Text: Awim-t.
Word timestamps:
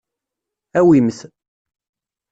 Awim-t. 0.79 1.19